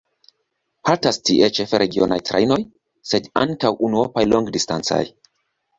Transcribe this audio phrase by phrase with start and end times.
[0.91, 2.59] Haltas tie ĉefe regionaj trajnoj,
[3.13, 5.05] sed ankaŭ unuopaj longdistancaj.